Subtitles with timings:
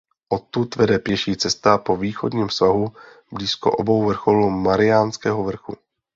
[0.29, 2.87] Odtud vede pěší cesta po východním svahu
[3.31, 5.77] blízko obou vrcholů Mariánského vrchu.